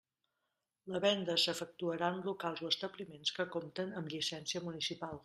[0.93, 5.19] La venda s'efectuarà en locals o establiments que compten amb llicència municipal.